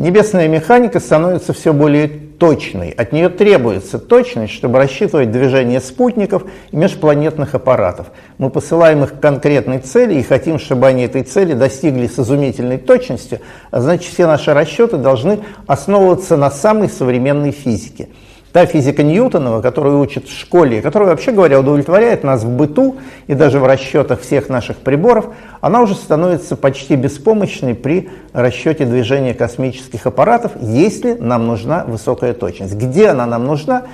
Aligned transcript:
Небесная 0.00 0.48
механика 0.48 0.98
становится 0.98 1.52
все 1.52 1.74
более 1.74 2.08
точной. 2.08 2.88
От 2.88 3.12
нее 3.12 3.28
требуется 3.28 3.98
точность, 3.98 4.54
чтобы 4.54 4.78
рассчитывать 4.78 5.30
движение 5.30 5.78
спутников 5.78 6.44
и 6.70 6.76
межпланетных 6.76 7.54
аппаратов. 7.54 8.06
Мы 8.38 8.48
посылаем 8.48 9.04
их 9.04 9.18
к 9.18 9.20
конкретной 9.20 9.78
цели 9.80 10.14
и 10.14 10.22
хотим, 10.22 10.58
чтобы 10.58 10.86
они 10.86 11.02
этой 11.02 11.22
цели 11.22 11.52
достигли 11.52 12.06
с 12.06 12.18
изумительной 12.18 12.78
точностью, 12.78 13.40
а 13.70 13.82
значит 13.82 14.10
все 14.10 14.26
наши 14.26 14.54
расчеты 14.54 14.96
должны 14.96 15.40
основываться 15.66 16.38
на 16.38 16.50
самой 16.50 16.88
современной 16.88 17.50
физике– 17.50 18.08
Та 18.52 18.66
физика 18.66 19.04
Ньютонова, 19.04 19.62
которую 19.62 20.00
учат 20.00 20.26
в 20.26 20.36
школе, 20.36 20.82
которая, 20.82 21.10
вообще 21.10 21.30
говоря, 21.30 21.60
удовлетворяет 21.60 22.24
нас 22.24 22.42
в 22.42 22.50
быту 22.50 22.96
и 23.28 23.34
даже 23.34 23.60
в 23.60 23.64
расчетах 23.64 24.20
всех 24.22 24.48
наших 24.48 24.78
приборов, 24.78 25.26
она 25.60 25.80
уже 25.80 25.94
становится 25.94 26.56
почти 26.56 26.96
беспомощной 26.96 27.76
при 27.76 28.10
расчете 28.32 28.86
движения 28.86 29.34
космических 29.34 30.04
аппаратов, 30.04 30.52
если 30.60 31.14
нам 31.14 31.46
нужна 31.46 31.84
высокая 31.84 32.32
точность. 32.32 32.74
Где 32.74 33.08
она 33.08 33.24
нам 33.24 33.46
нужна? 33.46 33.84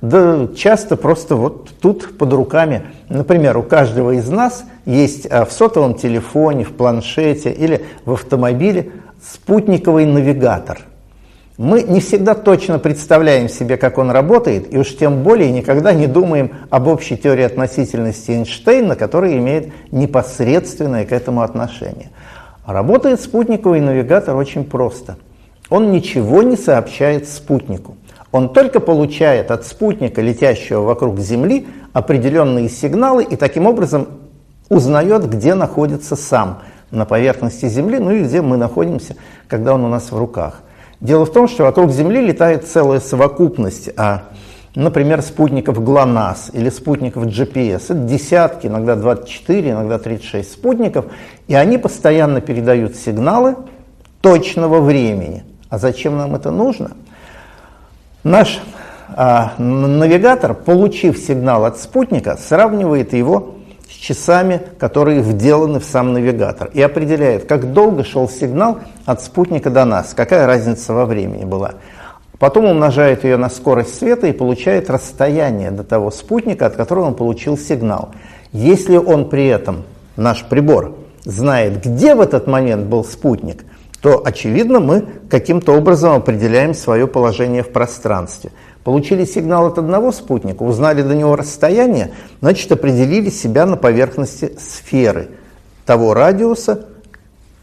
Да 0.00 0.48
часто 0.56 0.96
просто 0.96 1.36
вот 1.36 1.70
тут 1.82 2.16
под 2.16 2.32
руками. 2.32 2.86
Например, 3.10 3.58
у 3.58 3.62
каждого 3.62 4.12
из 4.12 4.28
нас 4.30 4.64
есть 4.86 5.26
а, 5.30 5.44
в 5.44 5.52
сотовом 5.52 5.94
телефоне, 5.94 6.64
в 6.64 6.72
планшете 6.72 7.50
или 7.50 7.84
в 8.06 8.12
автомобиле 8.12 8.92
спутниковый 9.20 10.06
навигатор– 10.06 10.78
мы 11.58 11.82
не 11.82 12.00
всегда 12.00 12.34
точно 12.34 12.78
представляем 12.78 13.48
себе, 13.48 13.78
как 13.78 13.96
он 13.96 14.10
работает, 14.10 14.72
и 14.72 14.78
уж 14.78 14.94
тем 14.94 15.22
более 15.22 15.50
никогда 15.50 15.92
не 15.94 16.06
думаем 16.06 16.52
об 16.68 16.86
общей 16.86 17.16
теории 17.16 17.44
относительности 17.44 18.32
Эйнштейна, 18.32 18.94
которая 18.94 19.38
имеет 19.38 19.72
непосредственное 19.90 21.06
к 21.06 21.12
этому 21.12 21.40
отношение. 21.40 22.10
Работает 22.66 23.20
спутниковый 23.20 23.80
навигатор 23.80 24.36
очень 24.36 24.64
просто. 24.64 25.16
Он 25.70 25.92
ничего 25.92 26.42
не 26.42 26.56
сообщает 26.56 27.26
спутнику. 27.26 27.96
Он 28.32 28.52
только 28.52 28.80
получает 28.80 29.50
от 29.50 29.64
спутника, 29.64 30.20
летящего 30.20 30.82
вокруг 30.82 31.18
Земли, 31.20 31.66
определенные 31.94 32.68
сигналы 32.68 33.24
и 33.24 33.36
таким 33.36 33.66
образом 33.66 34.08
узнает, 34.68 35.30
где 35.30 35.54
находится 35.54 36.16
сам 36.16 36.60
на 36.90 37.06
поверхности 37.06 37.66
Земли, 37.66 37.98
ну 37.98 38.10
и 38.10 38.24
где 38.24 38.42
мы 38.42 38.58
находимся, 38.58 39.16
когда 39.48 39.72
он 39.74 39.84
у 39.84 39.88
нас 39.88 40.12
в 40.12 40.18
руках. 40.18 40.60
Дело 41.00 41.26
в 41.26 41.32
том, 41.32 41.46
что 41.46 41.64
вокруг 41.64 41.90
Земли 41.90 42.20
летает 42.20 42.66
целая 42.66 43.00
совокупность, 43.00 43.90
а, 43.96 44.24
например, 44.74 45.20
спутников 45.20 45.82
ГЛОНАСС 45.82 46.50
или 46.54 46.70
спутников 46.70 47.26
GPS. 47.26 47.84
Это 47.84 47.94
десятки, 47.94 48.66
иногда 48.66 48.96
24, 48.96 49.70
иногда 49.70 49.98
36 49.98 50.50
спутников, 50.50 51.06
и 51.48 51.54
они 51.54 51.76
постоянно 51.76 52.40
передают 52.40 52.96
сигналы 52.96 53.56
точного 54.22 54.80
времени. 54.80 55.44
А 55.68 55.78
зачем 55.78 56.16
нам 56.16 56.34
это 56.34 56.50
нужно? 56.50 56.92
Наш 58.24 58.60
а, 59.08 59.52
навигатор, 59.58 60.54
получив 60.54 61.18
сигнал 61.18 61.66
от 61.66 61.78
спутника, 61.78 62.38
сравнивает 62.38 63.12
его 63.12 63.55
часами, 63.88 64.60
которые 64.78 65.20
вделаны 65.20 65.80
в 65.80 65.84
сам 65.84 66.12
навигатор, 66.12 66.70
и 66.72 66.82
определяет, 66.82 67.46
как 67.46 67.72
долго 67.72 68.04
шел 68.04 68.28
сигнал 68.28 68.78
от 69.04 69.22
спутника 69.22 69.70
до 69.70 69.84
нас, 69.84 70.14
какая 70.14 70.46
разница 70.46 70.92
во 70.92 71.06
времени 71.06 71.44
была. 71.44 71.74
Потом 72.38 72.66
умножает 72.66 73.24
ее 73.24 73.36
на 73.36 73.48
скорость 73.48 73.98
света 73.98 74.26
и 74.26 74.32
получает 74.32 74.90
расстояние 74.90 75.70
до 75.70 75.84
того 75.84 76.10
спутника, 76.10 76.66
от 76.66 76.76
которого 76.76 77.06
он 77.06 77.14
получил 77.14 77.56
сигнал. 77.56 78.10
Если 78.52 78.96
он 78.96 79.28
при 79.28 79.46
этом, 79.46 79.84
наш 80.16 80.44
прибор, 80.44 80.94
знает, 81.24 81.82
где 81.82 82.14
в 82.14 82.20
этот 82.20 82.46
момент 82.46 82.86
был 82.86 83.04
спутник, 83.04 83.64
то, 84.02 84.22
очевидно, 84.24 84.80
мы 84.80 85.06
каким-то 85.30 85.72
образом 85.72 86.12
определяем 86.12 86.74
свое 86.74 87.06
положение 87.06 87.62
в 87.62 87.72
пространстве– 87.72 88.50
Получили 88.86 89.24
сигнал 89.24 89.66
от 89.66 89.78
одного 89.78 90.12
спутника, 90.12 90.62
узнали 90.62 91.02
до 91.02 91.16
него 91.16 91.34
расстояние, 91.34 92.12
значит 92.40 92.70
определили 92.70 93.30
себя 93.30 93.66
на 93.66 93.76
поверхности 93.76 94.56
сферы 94.60 95.30
того 95.84 96.14
радиуса, 96.14 96.86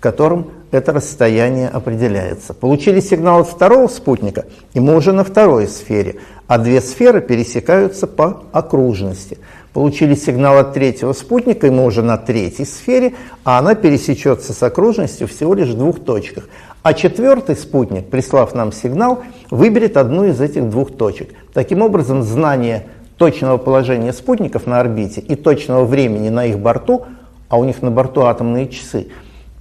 которым 0.01 0.51
это 0.71 0.91
расстояние 0.91 1.69
определяется. 1.69 2.53
Получили 2.53 2.99
сигнал 2.99 3.39
от 3.39 3.47
второго 3.47 3.87
спутника, 3.87 4.47
и 4.73 4.81
мы 4.81 4.97
уже 4.97 5.13
на 5.13 5.23
второй 5.23 5.69
сфере, 5.69 6.17
а 6.47 6.57
две 6.57 6.81
сферы 6.81 7.21
пересекаются 7.21 8.05
по 8.05 8.43
окружности. 8.51 9.37
Получили 9.73 10.13
сигнал 10.13 10.59
от 10.59 10.73
третьего 10.73 11.13
спутника, 11.13 11.65
и 11.65 11.71
мы 11.71 11.83
уже 11.85 12.03
на 12.03 12.17
третьей 12.17 12.65
сфере, 12.65 13.15
а 13.43 13.57
она 13.57 13.73
пересечется 13.73 14.53
с 14.53 14.61
окружностью 14.61 15.27
всего 15.27 15.55
лишь 15.55 15.69
в 15.69 15.77
двух 15.77 15.99
точках. 15.99 16.47
А 16.83 16.93
четвертый 16.93 17.55
спутник, 17.55 18.07
прислав 18.07 18.53
нам 18.53 18.71
сигнал, 18.71 19.23
выберет 19.49 19.97
одну 19.97 20.25
из 20.25 20.39
этих 20.39 20.69
двух 20.69 20.95
точек. 20.95 21.33
Таким 21.53 21.81
образом, 21.81 22.21
знание 22.21 22.85
точного 23.17 23.57
положения 23.57 24.13
спутников 24.13 24.67
на 24.67 24.79
орбите 24.79 25.21
и 25.21 25.35
точного 25.35 25.85
времени 25.85 26.29
на 26.29 26.45
их 26.45 26.59
борту, 26.59 27.05
а 27.49 27.57
у 27.57 27.63
них 27.63 27.81
на 27.81 27.89
борту 27.89 28.21
атомные 28.21 28.67
часы, 28.67 29.07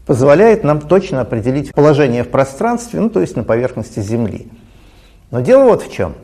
позволяет 0.05 0.63
нам 0.63 0.81
точно 0.81 1.23
определить 1.23 1.73
положение 1.73 2.25
в 2.25 2.29
пространстве, 2.29 3.01
ну 3.01 3.09
то 3.09 3.21
есть 3.21 3.37
на 3.37 3.45
поверхности 3.45 4.01
Земли. 4.01 4.49
Но 5.31 5.41
дело 5.41 5.65
вот 5.65 5.83
в 5.83 5.91
чем. 5.91 6.15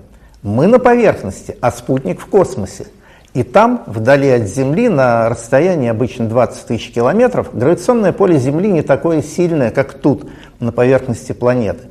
Мы 0.43 0.67
на 0.67 0.79
поверхности, 0.79 1.57
а 1.63 1.71
спутник 1.71 2.21
в 2.21 2.27
космосе– 2.27 2.89
и 3.35 3.43
там, 3.43 3.85
вдали 3.87 4.29
от 4.31 4.49
Земли, 4.49 4.89
на 4.89 5.29
расстоянии 5.29 5.89
обычно 5.89 6.29
20 6.29 6.67
тысяч 6.67 6.93
километров, 6.93 7.51
гравитационное 7.53 8.13
поле 8.13 8.39
Земли 8.39 8.71
не 8.71 8.83
такое 8.83 9.23
сильное, 9.23 9.71
как 9.71 9.95
тут, 9.95 10.29
на 10.61 10.73
поверхности 10.73 11.33
планеты. 11.33 11.89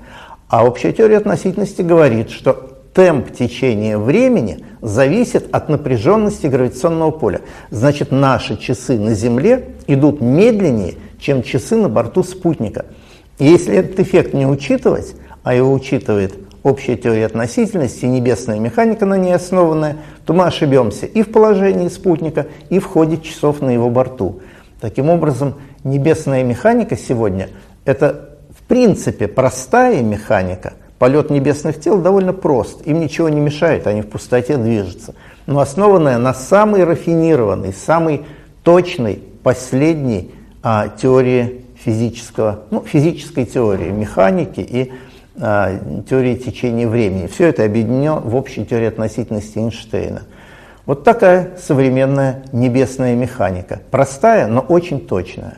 А 0.50 0.66
общая 0.66 0.92
теория 0.94 1.18
относительности 1.18 1.82
говорит, 1.82 2.32
что 2.32 2.78
темп 2.94 3.32
течения 3.32 3.98
времени 3.98 4.66
зависит 4.82 5.54
от 5.54 5.70
напряженности 5.70 6.48
гравитационного 6.48 7.12
поля. 7.12 7.42
Значит, 7.70 8.12
наши 8.12 8.58
часы 8.58 8.98
на 8.98 9.14
Земле 9.14 9.70
идут 9.86 10.20
медленнее, 10.22 10.96
чем 11.20 11.44
часы 11.44 11.76
на 11.76 11.90
борту 11.90 12.24
спутника. 12.24 12.86
И 13.38 13.46
если 13.46 13.76
этот 13.76 14.00
эффект 14.00 14.34
не 14.34 14.48
учитывать, 14.48 15.16
а 15.44 15.54
его 15.54 15.72
учитывает 15.72 16.34
общая 16.68 16.98
теория 16.98 17.26
относительности, 17.26 18.06
небесная 18.06 18.60
механика 18.60 19.06
на 19.06 19.18
ней 19.18 19.34
основанная, 19.34 19.98
то 20.26 20.34
мы 20.34 20.46
ошибемся 20.46 21.06
и 21.06 21.24
в 21.24 21.32
положении 21.32 21.88
спутника, 21.88 22.48
и 22.70 22.80
в 22.80 22.86
ходе 22.86 23.18
часов 23.18 23.62
на 23.62 23.70
его 23.70 23.90
борту. 23.90 24.42
Таким 24.82 25.10
образом, 25.10 25.56
небесная 25.84 26.44
механика 26.44 26.98
сегодня– 26.98 27.50
это 27.86 28.32
в 28.50 28.64
принципе 28.64 29.28
простая 29.28 30.04
механика. 30.04 30.74
Полет 31.00 31.30
небесных 31.30 31.80
тел 31.80 32.02
довольно 32.02 32.34
прост, 32.34 32.82
им 32.86 33.00
ничего 33.00 33.30
не 33.30 33.40
мешает, 33.40 33.88
они 33.88 34.02
в 34.02 34.08
пустоте 34.08 34.58
движутся. 34.58 35.16
Но 35.46 35.60
основанная 35.60 36.18
на 36.18 36.34
самой 36.34 36.84
рафинированной, 36.84 37.74
самой 37.74 38.24
точной, 38.64 39.22
последней 39.44 40.32
а, 40.62 40.90
теории 40.90 41.62
физического, 41.76 42.64
ну, 42.72 42.84
физической 42.84 43.46
теории, 43.46 43.90
механики 43.90 44.60
и 44.60 44.92
а, 44.92 45.07
теории 45.38 46.36
течения 46.36 46.88
времени. 46.88 47.28
Все 47.28 47.48
это 47.48 47.64
объединено 47.64 48.20
в 48.20 48.36
общей 48.36 48.66
теории 48.66 48.88
относительности 48.88 49.60
Эйнштейна. 49.60 50.24
Вот 50.86 51.04
такая 51.04 51.58
современная 51.58 52.44
небесная 52.52 53.16
механика. 53.16 53.82
Простая, 53.92 54.48
но 54.48 54.62
очень 54.62 55.06
точная. 55.06 55.58